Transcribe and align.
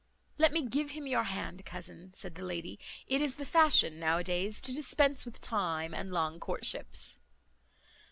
"Let 0.39 0.51
me 0.51 0.65
give 0.65 0.89
him 0.89 1.05
your 1.05 1.25
hand, 1.25 1.63
cousin," 1.63 2.11
said 2.15 2.33
the 2.33 2.41
lady. 2.41 2.79
"It 3.05 3.21
is 3.21 3.35
the 3.35 3.45
fashion 3.45 3.99
now 3.99 4.17
a 4.17 4.23
days 4.23 4.59
to 4.61 4.73
dispense 4.73 5.27
with 5.27 5.39
time 5.41 5.93
and 5.93 6.11
long 6.11 6.39
courtships." 6.39 7.19